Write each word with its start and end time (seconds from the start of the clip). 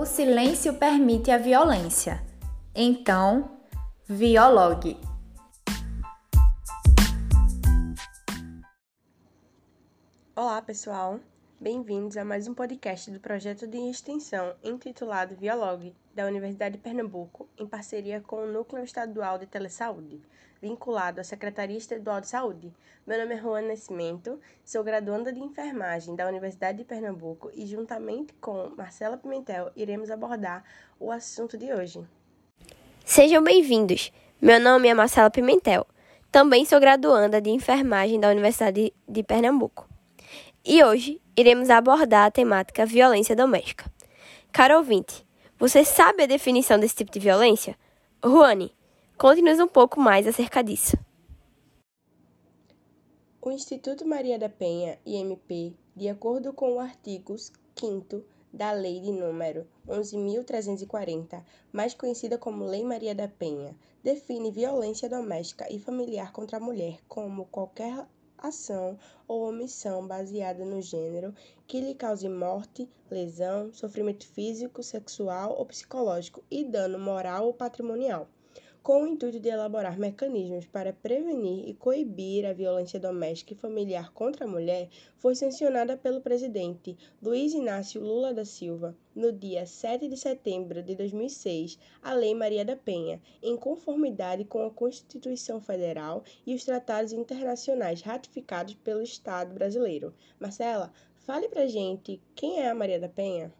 O 0.00 0.06
silêncio 0.06 0.74
permite 0.74 1.28
a 1.28 1.38
violência. 1.38 2.24
Então, 2.72 3.58
viologue. 4.06 4.96
Olá, 10.36 10.62
pessoal. 10.62 11.18
Bem-vindos 11.60 12.16
a 12.16 12.24
mais 12.24 12.46
um 12.46 12.54
podcast 12.54 13.10
do 13.10 13.18
projeto 13.18 13.66
de 13.66 13.78
extensão 13.90 14.54
intitulado 14.62 15.34
Violog, 15.34 15.92
da 16.14 16.24
Universidade 16.24 16.76
de 16.76 16.80
Pernambuco, 16.80 17.48
em 17.58 17.66
parceria 17.66 18.20
com 18.20 18.44
o 18.44 18.46
Núcleo 18.46 18.84
Estadual 18.84 19.38
de 19.38 19.46
Telesaúde, 19.46 20.22
vinculado 20.62 21.20
à 21.20 21.24
Secretaria 21.24 21.76
Estadual 21.76 22.20
de 22.20 22.28
Saúde. 22.28 22.72
Meu 23.04 23.18
nome 23.18 23.34
é 23.34 23.38
Juan 23.38 23.62
Nascimento, 23.62 24.38
sou 24.64 24.84
graduanda 24.84 25.32
de 25.32 25.40
enfermagem 25.40 26.14
da 26.14 26.28
Universidade 26.28 26.78
de 26.78 26.84
Pernambuco 26.84 27.50
e, 27.52 27.66
juntamente 27.66 28.32
com 28.34 28.72
Marcela 28.76 29.16
Pimentel, 29.16 29.72
iremos 29.74 30.12
abordar 30.12 30.62
o 31.00 31.10
assunto 31.10 31.58
de 31.58 31.72
hoje. 31.74 32.06
Sejam 33.04 33.42
bem-vindos. 33.42 34.12
Meu 34.40 34.60
nome 34.60 34.86
é 34.86 34.94
Marcela 34.94 35.28
Pimentel. 35.28 35.84
Também 36.30 36.64
sou 36.64 36.78
graduanda 36.78 37.40
de 37.40 37.50
enfermagem 37.50 38.20
da 38.20 38.28
Universidade 38.28 38.94
de 39.08 39.22
Pernambuco. 39.24 39.97
E 40.70 40.84
hoje 40.84 41.18
iremos 41.34 41.70
abordar 41.70 42.26
a 42.26 42.30
temática 42.30 42.84
violência 42.84 43.34
doméstica. 43.34 43.90
Caro 44.52 44.76
ouvinte, 44.76 45.26
você 45.58 45.82
sabe 45.82 46.24
a 46.24 46.26
definição 46.26 46.78
desse 46.78 46.94
tipo 46.94 47.10
de 47.10 47.18
violência? 47.18 47.74
Juane, 48.22 48.76
conte-nos 49.16 49.58
um 49.60 49.66
pouco 49.66 49.98
mais 49.98 50.26
acerca 50.26 50.62
disso. 50.62 50.94
O 53.40 53.50
Instituto 53.50 54.06
Maria 54.06 54.38
da 54.38 54.50
Penha, 54.50 54.98
IMP, 55.06 55.74
de 55.96 56.06
acordo 56.10 56.52
com 56.52 56.74
o 56.74 56.80
artigo 56.80 57.34
5 57.74 58.22
da 58.52 58.70
Lei 58.72 59.00
de 59.00 59.10
número 59.10 59.66
11.340, 59.88 61.42
mais 61.72 61.94
conhecida 61.94 62.36
como 62.36 62.66
Lei 62.66 62.84
Maria 62.84 63.14
da 63.14 63.26
Penha, 63.26 63.74
define 64.04 64.50
violência 64.50 65.08
doméstica 65.08 65.66
e 65.72 65.78
familiar 65.78 66.30
contra 66.30 66.58
a 66.58 66.60
mulher 66.60 66.98
como 67.08 67.46
qualquer 67.46 68.06
ação 68.38 68.98
ou 69.26 69.48
omissão 69.48 70.06
baseada 70.06 70.64
no 70.64 70.80
gênero 70.80 71.34
que 71.66 71.80
lhe 71.80 71.94
cause 71.94 72.28
morte, 72.28 72.88
lesão, 73.10 73.72
sofrimento 73.72 74.26
físico, 74.26 74.82
sexual 74.82 75.56
ou 75.58 75.66
psicológico 75.66 76.42
e 76.50 76.64
dano 76.64 76.98
moral 76.98 77.46
ou 77.46 77.52
patrimonial 77.54 78.28
com 78.82 79.02
o 79.02 79.06
intuito 79.06 79.38
de 79.40 79.48
elaborar 79.48 79.98
mecanismos 79.98 80.66
para 80.66 80.92
prevenir 80.92 81.68
e 81.68 81.74
coibir 81.74 82.46
a 82.46 82.52
violência 82.52 82.98
doméstica 82.98 83.52
e 83.52 83.56
familiar 83.56 84.12
contra 84.12 84.44
a 84.44 84.48
mulher, 84.48 84.88
foi 85.16 85.34
sancionada 85.34 85.96
pelo 85.96 86.20
presidente 86.20 86.96
Luiz 87.22 87.52
Inácio 87.52 88.00
Lula 88.00 88.32
da 88.32 88.44
Silva, 88.44 88.96
no 89.14 89.32
dia 89.32 89.66
7 89.66 90.08
de 90.08 90.16
setembro 90.16 90.82
de 90.82 90.94
2006, 90.94 91.78
a 92.02 92.14
Lei 92.14 92.34
Maria 92.34 92.64
da 92.64 92.76
Penha, 92.76 93.20
em 93.42 93.56
conformidade 93.56 94.44
com 94.44 94.64
a 94.64 94.70
Constituição 94.70 95.60
Federal 95.60 96.22
e 96.46 96.54
os 96.54 96.64
tratados 96.64 97.12
internacionais 97.12 98.00
ratificados 98.00 98.74
pelo 98.74 99.02
Estado 99.02 99.52
brasileiro. 99.52 100.14
Marcela, 100.38 100.92
fale 101.16 101.48
pra 101.48 101.66
gente 101.66 102.20
quem 102.34 102.60
é 102.60 102.70
a 102.70 102.74
Maria 102.74 103.00
da 103.00 103.08
Penha? 103.08 103.52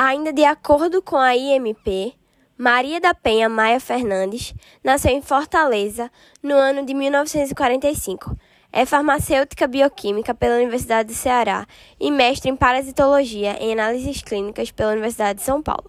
Ainda 0.00 0.32
de 0.32 0.44
acordo 0.44 1.02
com 1.02 1.16
a 1.16 1.36
IMP, 1.36 2.14
Maria 2.58 3.00
da 3.00 3.14
Penha 3.14 3.48
Maia 3.48 3.78
Fernandes 3.78 4.52
nasceu 4.82 5.12
em 5.12 5.22
Fortaleza 5.22 6.10
no 6.42 6.56
ano 6.56 6.84
de 6.84 6.92
1945. 6.92 8.36
É 8.72 8.84
farmacêutica 8.84 9.68
bioquímica 9.68 10.34
pela 10.34 10.56
Universidade 10.56 11.10
do 11.10 11.14
Ceará 11.14 11.64
e 12.00 12.10
mestre 12.10 12.50
em 12.50 12.56
parasitologia 12.56 13.56
em 13.62 13.74
análises 13.74 14.22
clínicas 14.22 14.72
pela 14.72 14.90
Universidade 14.90 15.38
de 15.38 15.44
São 15.44 15.62
Paulo. 15.62 15.88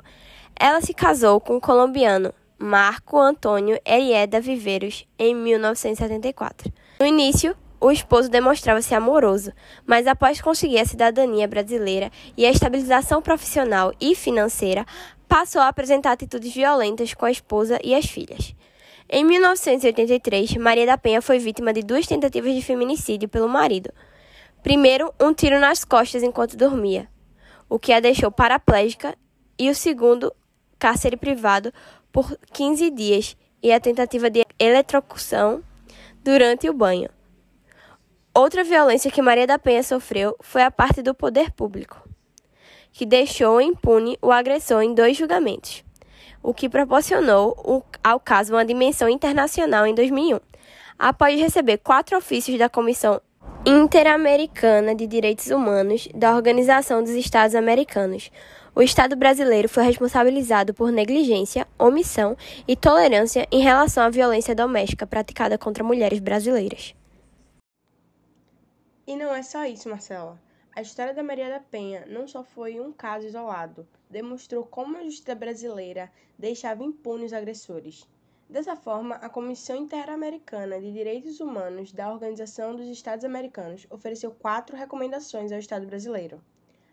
Ela 0.60 0.80
se 0.80 0.94
casou 0.94 1.42
com 1.42 1.58
o 1.58 1.62
colombiano 1.62 2.32
Marco 2.60 3.20
Antônio 3.20 3.80
Erieda 3.84 4.40
Viveiros 4.40 5.08
em 5.18 5.34
1974. 5.34 6.72
No 7.00 7.06
início, 7.08 7.58
o 7.80 7.92
esposo 7.92 8.30
demonstrava-se 8.30 8.94
amoroso, 8.94 9.52
mas 9.86 10.08
após 10.08 10.42
conseguir 10.42 10.80
a 10.80 10.86
cidadania 10.86 11.48
brasileira 11.48 12.12
e 12.36 12.46
a 12.46 12.52
estabilização 12.52 13.22
profissional 13.22 13.94
e 14.00 14.14
financeira, 14.16 14.86
passou 15.28 15.62
a 15.62 15.68
apresentar 15.68 16.12
atitudes 16.12 16.54
violentas 16.54 17.14
com 17.14 17.26
a 17.26 17.32
esposa 17.32 17.80
e 17.84 17.96
as 17.96 18.06
filhas. 18.06 18.56
Em 19.10 19.24
1983, 19.24 20.56
Maria 20.58 20.86
da 20.86 20.98
Penha 20.98 21.22
foi 21.22 21.40
vítima 21.40 21.74
de 21.74 21.82
duas 21.82 22.06
tentativas 22.06 22.54
de 22.54 22.62
feminicídio 22.62 23.30
pelo 23.30 23.48
marido. 23.48 23.92
Primeiro, 24.62 25.14
um 25.20 25.34
tiro 25.34 25.60
nas 25.60 25.86
costas 25.86 26.22
enquanto 26.22 26.58
dormia, 26.58 27.08
o 27.68 27.80
que 27.80 27.94
a 27.94 28.00
deixou 28.00 28.32
paraplégica, 28.32 29.16
e 29.58 29.70
o 29.70 29.76
segundo, 29.76 30.34
cárcere 30.78 31.18
privado 31.18 31.74
por 32.12 32.38
15 32.54 32.90
dias 32.92 33.36
e 33.62 33.72
a 33.72 33.80
tentativa 33.80 34.30
de 34.30 34.46
eletrocução 34.58 35.64
durante 36.24 36.70
o 36.70 36.74
banho. 36.74 37.10
Outra 38.40 38.64
violência 38.64 39.12
que 39.12 39.22
Maria 39.22 39.46
da 39.46 39.60
Penha 39.60 39.84
sofreu 39.84 40.34
foi 40.40 40.62
a 40.62 40.72
parte 40.72 41.02
do 41.02 41.14
poder 41.14 41.52
público 41.52 42.08
que 42.94 43.06
deixou 43.06 43.60
impune 43.60 44.18
o 44.22 44.32
agressor 44.32 44.82
em 44.82 44.94
dois 44.94 45.18
julgamentos, 45.18 45.84
o 46.42 46.54
que 46.54 46.70
proporcionou 46.70 47.84
ao 48.02 48.18
caso 48.18 48.54
uma 48.54 48.64
dimensão 48.64 49.10
internacional 49.10 49.86
em 49.86 49.94
2001. 49.94 50.40
Após 50.98 51.38
receber 51.38 51.80
quatro 51.80 52.18
ofícios 52.18 52.58
da 52.58 52.70
Comissão 52.70 53.20
Interamericana 53.66 54.96
de 54.96 55.06
Direitos 55.06 55.48
Humanos 55.48 56.08
da 56.16 56.34
Organização 56.34 57.04
dos 57.04 57.12
Estados 57.12 57.56
Americanos, 57.56 58.32
o 58.74 58.82
Estado 58.82 59.18
brasileiro 59.18 59.68
foi 59.68 59.84
responsabilizado 59.84 60.74
por 60.74 60.94
negligência, 60.94 61.68
omissão 61.78 62.38
e 62.66 62.78
tolerância 62.78 63.46
em 63.52 63.60
relação 63.60 64.02
à 64.02 64.10
violência 64.10 64.56
doméstica 64.56 65.06
praticada 65.06 65.58
contra 65.58 65.84
mulheres 65.84 66.20
brasileiras. 66.20 66.98
E 69.10 69.16
não 69.16 69.34
é 69.34 69.42
só 69.42 69.66
isso, 69.66 69.90
Marcela. 69.90 70.40
A 70.72 70.84
história 70.84 71.16
da 71.16 71.24
Maria 71.24 71.50
da 71.50 71.60
Penha 71.60 72.06
não 72.06 72.28
só 72.28 72.44
foi 72.44 72.80
um 72.80 72.92
caso 72.92 73.26
isolado, 73.26 73.88
demonstrou 74.08 74.64
como 74.64 74.98
a 74.98 75.04
justiça 75.04 75.34
brasileira 75.34 76.12
deixava 76.38 76.84
impunes 76.84 77.32
os 77.32 77.34
agressores. 77.34 78.08
Dessa 78.48 78.76
forma, 78.76 79.16
a 79.16 79.28
Comissão 79.28 79.76
Interamericana 79.76 80.80
de 80.80 80.94
Direitos 80.94 81.40
Humanos 81.40 81.92
da 81.92 82.14
Organização 82.14 82.76
dos 82.76 82.88
Estados 82.88 83.26
Americanos 83.26 83.88
ofereceu 83.90 84.30
quatro 84.30 84.78
recomendações 84.78 85.52
ao 85.52 85.58
Estado 85.58 85.88
brasileiro. 85.88 86.40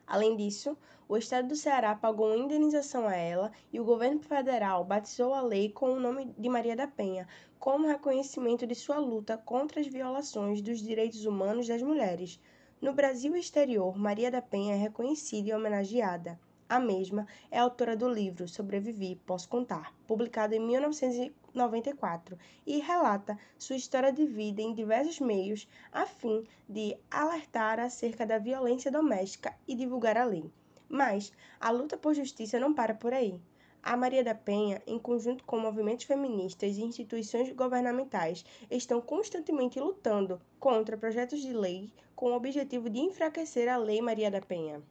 Além 0.06 0.36
disso, 0.36 0.76
o 1.08 1.16
Estado 1.16 1.48
do 1.48 1.56
Ceará 1.56 1.94
pagou 1.94 2.28
uma 2.28 2.36
indenização 2.36 3.08
a 3.08 3.14
ela 3.14 3.50
e 3.72 3.80
o 3.80 3.84
governo 3.84 4.20
federal 4.20 4.84
batizou 4.84 5.34
a 5.34 5.40
lei 5.40 5.70
com 5.70 5.92
o 5.92 6.00
nome 6.00 6.34
de 6.38 6.48
Maria 6.48 6.76
da 6.76 6.86
Penha, 6.86 7.26
como 7.58 7.88
reconhecimento 7.88 8.66
de 8.66 8.74
sua 8.74 8.98
luta 8.98 9.36
contra 9.36 9.80
as 9.80 9.86
violações 9.86 10.62
dos 10.62 10.80
direitos 10.80 11.24
humanos 11.24 11.66
das 11.66 11.82
mulheres, 11.82 12.40
no 12.78 12.92
Brasil 12.92 13.34
exterior, 13.34 13.96
Maria 13.96 14.30
da 14.30 14.42
Penha 14.42 14.74
é 14.74 14.78
reconhecida 14.78 15.48
e 15.48 15.54
homenageada. 15.54 16.38
A 16.68 16.80
mesma 16.80 17.28
é 17.48 17.60
autora 17.60 17.96
do 17.96 18.08
livro 18.08 18.48
Sobrevivi, 18.48 19.14
Posso 19.24 19.48
Contar, 19.48 19.94
publicado 20.04 20.52
em 20.52 20.58
1994, 20.58 22.36
e 22.66 22.80
relata 22.80 23.38
sua 23.56 23.76
história 23.76 24.12
de 24.12 24.26
vida 24.26 24.60
em 24.60 24.74
diversos 24.74 25.20
meios 25.20 25.68
a 25.92 26.06
fim 26.06 26.44
de 26.68 26.96
alertar 27.08 27.78
acerca 27.78 28.26
da 28.26 28.38
violência 28.38 28.90
doméstica 28.90 29.56
e 29.68 29.76
divulgar 29.76 30.16
a 30.16 30.24
lei. 30.24 30.50
Mas 30.88 31.32
a 31.60 31.70
luta 31.70 31.96
por 31.96 32.14
justiça 32.14 32.58
não 32.58 32.74
para 32.74 32.94
por 32.94 33.14
aí. 33.14 33.40
A 33.80 33.96
Maria 33.96 34.24
da 34.24 34.34
Penha, 34.34 34.82
em 34.88 34.98
conjunto 34.98 35.44
com 35.44 35.60
movimentos 35.60 36.04
feministas 36.04 36.76
e 36.76 36.82
instituições 36.82 37.48
governamentais, 37.52 38.44
estão 38.68 39.00
constantemente 39.00 39.78
lutando 39.78 40.40
contra 40.58 40.96
projetos 40.96 41.40
de 41.40 41.52
lei 41.52 41.92
com 42.16 42.32
o 42.32 42.34
objetivo 42.34 42.90
de 42.90 42.98
enfraquecer 42.98 43.68
a 43.68 43.76
Lei 43.76 44.02
Maria 44.02 44.32
da 44.32 44.40
Penha. 44.40 44.82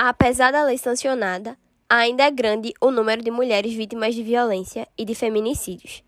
Apesar 0.00 0.52
da 0.52 0.62
lei 0.62 0.78
sancionada, 0.78 1.58
ainda 1.90 2.22
é 2.22 2.30
grande 2.30 2.72
o 2.80 2.92
número 2.92 3.20
de 3.20 3.32
mulheres 3.32 3.74
vítimas 3.74 4.14
de 4.14 4.22
violência 4.22 4.86
e 4.96 5.04
de 5.04 5.12
feminicídios. 5.12 6.04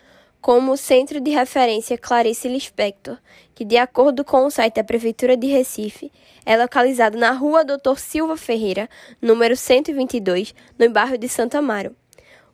como 0.41 0.73
o 0.73 0.77
Centro 0.77 1.21
de 1.21 1.31
Referência 1.31 1.99
Clarice 1.99 2.49
Lispector, 2.49 3.19
que, 3.55 3.65
de 3.65 3.77
acordo 3.77 4.25
com 4.25 4.47
o 4.47 4.51
site 4.51 4.77
da 4.77 4.85
Prefeitura 4.85 5.37
de 5.37 5.47
Recife, 5.49 6.11
é 6.47 6.57
localizado 6.57 7.19
na 7.19 7.33
Rua 7.33 7.65
Doutor 7.65 7.99
Silva 7.99 8.37
Ferreira, 8.37 8.89
número 9.21 9.57
122, 9.57 10.55
no 10.79 10.91
bairro 10.91 11.19
de 11.19 11.29
Santo 11.29 11.57
Amaro. 11.57 11.95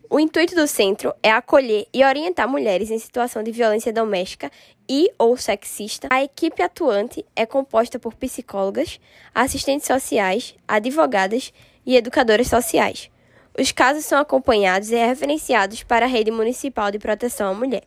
O 0.09 0.21
intuito 0.21 0.55
do 0.55 0.69
centro 0.69 1.13
é 1.21 1.33
acolher 1.33 1.89
e 1.93 2.05
orientar 2.05 2.49
mulheres 2.49 2.91
em 2.91 2.99
situação 2.99 3.43
de 3.43 3.51
violência 3.51 3.93
doméstica 3.93 4.51
e 4.89 5.11
ou 5.19 5.37
sexista. 5.37 6.07
A 6.11 6.23
equipe 6.23 6.63
atuante 6.63 7.25
é 7.35 7.45
composta 7.45 7.99
por 7.99 8.15
psicólogas, 8.15 9.01
assistentes 9.35 9.87
sociais, 9.87 10.55
advogadas 10.67 11.53
e 11.85 11.97
educadoras 11.97 12.47
sociais. 12.47 13.11
Os 13.59 13.73
casos 13.73 14.05
são 14.05 14.21
acompanhados 14.21 14.91
e 14.91 14.97
referenciados 14.97 15.83
para 15.83 16.07
a 16.07 16.09
Rede 16.09 16.31
Municipal 16.31 16.91
de 16.93 17.01
Proteção 17.01 17.51
à 17.51 17.55
Mulher. 17.55 17.83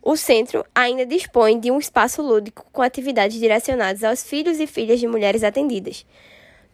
O 0.00 0.16
centro 0.16 0.64
ainda 0.74 1.04
dispõe 1.04 1.58
de 1.60 1.70
um 1.70 1.78
espaço 1.78 2.22
lúdico 2.22 2.64
com 2.72 2.80
atividades 2.80 3.38
direcionadas 3.38 4.04
aos 4.04 4.22
filhos 4.22 4.58
e 4.58 4.66
filhas 4.66 5.00
de 5.00 5.06
mulheres 5.06 5.42
atendidas. 5.42 6.06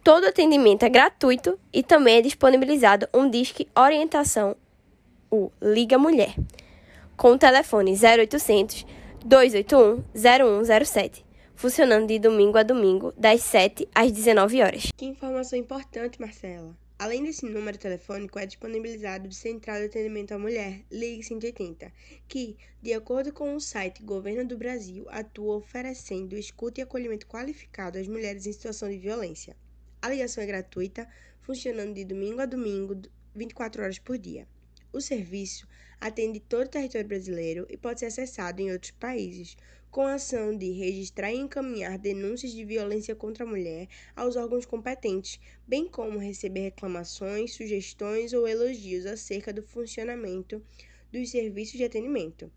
Todo 0.03 0.25
atendimento 0.25 0.83
é 0.83 0.89
gratuito 0.89 1.57
e 1.71 1.81
também 1.81 2.17
é 2.17 2.21
disponibilizado 2.21 3.07
um 3.13 3.29
disque 3.29 3.69
orientação, 3.73 4.53
o 5.31 5.49
Liga 5.61 5.97
Mulher, 5.97 6.35
com 7.15 7.29
o 7.29 7.37
telefone 7.37 7.93
0800 7.93 8.85
281 9.23 10.03
0107, 10.13 11.25
funcionando 11.55 12.07
de 12.07 12.19
domingo 12.19 12.57
a 12.57 12.63
domingo, 12.63 13.13
das 13.15 13.43
7 13.43 13.87
às 13.95 14.11
19 14.11 14.61
horas. 14.61 14.89
Que 14.97 15.05
informação 15.05 15.57
importante, 15.57 16.19
Marcela! 16.19 16.75
Além 16.99 17.23
desse 17.23 17.45
número 17.45 17.77
telefônico, 17.77 18.37
é 18.37 18.45
disponibilizado 18.45 19.29
o 19.29 19.33
Central 19.33 19.77
de 19.77 19.85
Atendimento 19.85 20.33
à 20.33 20.37
Mulher, 20.37 20.81
Ligue 20.91 21.23
180, 21.23 21.89
que, 22.27 22.57
de 22.81 22.91
acordo 22.91 23.31
com 23.31 23.55
o 23.55 23.61
site 23.61 24.03
Governo 24.03 24.45
do 24.45 24.57
Brasil, 24.57 25.05
atua 25.07 25.55
oferecendo 25.55 26.35
escuta 26.35 26.81
e 26.81 26.83
acolhimento 26.83 27.25
qualificado 27.25 27.97
às 27.97 28.07
mulheres 28.09 28.45
em 28.45 28.51
situação 28.51 28.89
de 28.89 28.97
violência. 28.97 29.55
A 30.03 30.09
ligação 30.09 30.43
é 30.43 30.47
gratuita, 30.47 31.07
funcionando 31.39 31.93
de 31.93 32.03
domingo 32.03 32.41
a 32.41 32.45
domingo, 32.45 32.93
24 33.33 33.83
horas 33.83 33.99
por 33.99 34.17
dia. 34.17 34.45
O 34.91 34.99
serviço 34.99 35.65
atende 35.97 36.41
todo 36.41 36.65
o 36.65 36.69
território 36.69 37.07
brasileiro 37.07 37.65
e 37.69 37.77
pode 37.77 38.01
ser 38.01 38.07
acessado 38.07 38.61
em 38.61 38.69
outros 38.69 38.91
países, 38.91 39.55
com 39.89 40.01
a 40.01 40.15
ação 40.15 40.57
de 40.57 40.73
registrar 40.73 41.31
e 41.31 41.37
encaminhar 41.37 41.97
denúncias 41.97 42.51
de 42.51 42.65
violência 42.65 43.15
contra 43.15 43.45
a 43.45 43.47
mulher 43.47 43.87
aos 44.13 44.35
órgãos 44.35 44.65
competentes, 44.65 45.39
bem 45.65 45.87
como 45.87 46.19
receber 46.19 46.63
reclamações, 46.63 47.53
sugestões 47.53 48.33
ou 48.33 48.45
elogios 48.45 49.05
acerca 49.05 49.53
do 49.53 49.63
funcionamento 49.63 50.61
dos 51.13 51.31
serviços 51.31 51.77
de 51.77 51.85
atendimento. 51.85 52.51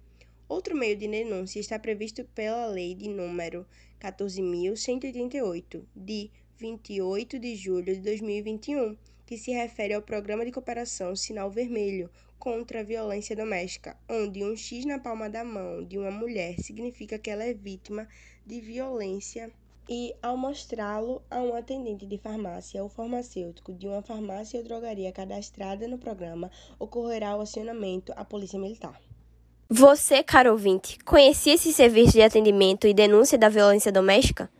Outro 0.49 0.75
meio 0.75 0.97
de 0.97 1.07
denúncia 1.07 1.61
está 1.61 1.79
previsto 1.79 2.25
pela 2.35 2.65
Lei 2.65 2.95
de 2.95 3.11
número 3.11 3.67
14.188, 4.01 5.83
de 5.95 6.31
28 6.57 7.39
de 7.39 7.57
julho 7.57 7.95
de 7.95 8.01
2021, 8.01 8.97
que 9.27 9.39
se 9.39 9.53
refere 9.53 9.95
ao 9.95 10.03
Programa 10.03 10.45
de 10.45 10.53
Cooperação 10.53 11.15
Sinal 11.17 11.51
Vermelho 11.51 12.11
contra 12.39 12.81
a 12.81 12.85
Violência 12.85 13.35
Doméstica, 13.35 13.97
onde 14.09 14.45
um 14.45 14.57
X 14.57 14.85
na 14.85 14.99
palma 14.99 15.31
da 15.31 15.43
mão 15.43 15.85
de 15.85 15.99
uma 15.99 16.11
mulher 16.11 16.59
significa 16.61 17.19
que 17.19 17.31
ela 17.31 17.45
é 17.45 17.55
vítima 17.55 18.07
de 18.47 18.61
violência 18.61 19.51
e, 19.89 20.15
ao 20.23 20.37
mostrá-lo 20.37 21.23
a 21.31 21.41
um 21.41 21.55
atendente 21.55 22.07
de 22.07 22.19
farmácia 22.19 22.83
ou 22.83 22.89
farmacêutico 22.89 23.73
de 23.73 23.87
uma 23.87 24.03
farmácia 24.03 24.59
ou 24.59 24.65
drogaria 24.65 25.13
cadastrada 25.13 25.89
no 25.89 25.99
programa, 25.99 26.51
ocorrerá 26.79 27.37
o 27.37 27.41
acionamento 27.41 28.13
à 28.17 28.25
Polícia 28.25 28.59
Militar. 28.59 29.01
Você, 29.69 30.23
caro 30.23 30.53
ouvinte, 30.53 30.99
conhecia 31.05 31.55
esse 31.55 31.73
serviço 31.73 32.13
de 32.13 32.23
atendimento 32.23 32.87
e 32.87 32.95
denúncia 32.95 33.39
da 33.39 33.49
violência 33.49 33.91
doméstica? 33.91 34.51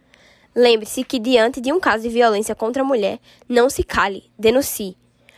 Lembre-se 0.55 1.05
que, 1.05 1.19
diante 1.19 1.61
de 1.61 1.73
um 1.73 1.81
caso 1.81 2.05
de 2.05 2.09
violência 2.09 2.55
contra 2.55 2.83
a 2.83 2.87
mulher, 2.87 3.19
não 3.49 3.69
se 3.69 3.83
cale, 3.83 4.31
denuncie. 4.39 4.97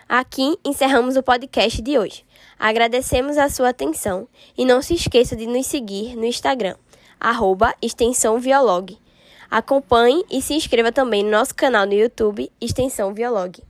Aqui 0.09 0.57
encerramos 0.65 1.17
o 1.17 1.23
podcast 1.23 1.81
de 1.83 1.99
hoje. 1.99 2.25
Agradecemos 2.59 3.39
a 3.39 3.49
sua 3.49 3.71
atenção 3.71 4.29
e 4.57 4.65
não 4.65 4.81
se 4.81 4.95
esqueça 4.95 5.35
de 5.35 5.47
nos 5.47 5.67
seguir 5.67 6.15
no 6.17 6.25
Instagram 6.25 6.77
arroba 7.21 7.75
Extensão 7.81 8.39
Violog. 8.39 8.97
Acompanhe 9.51 10.25
e 10.31 10.43
se 10.43 10.55
inscreva 10.55 10.93
também 10.93 11.23
no 11.23 11.31
nosso 11.31 11.55
canal 11.55 11.87
no 11.87 11.93
YouTube, 11.93 12.51
Extensão 12.61 13.15
Violog. 13.15 13.63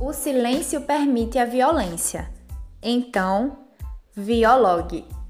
O 0.00 0.12
silêncio 0.12 0.82
permite 0.82 1.38
a 1.38 1.44
violência. 1.44 2.30
Então, 2.82 3.63
Viologue. 4.16 5.23